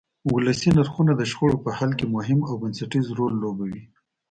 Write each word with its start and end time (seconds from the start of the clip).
ولسي 0.33 0.69
نرخونه 0.77 1.11
د 1.15 1.21
شخړو 1.31 1.57
په 1.65 1.71
حل 1.77 1.91
کې 1.99 2.05
مهم 2.15 2.39
او 2.49 2.53
بنسټیز 2.61 3.05
رول 3.19 3.33
لوبوي. 3.43 3.81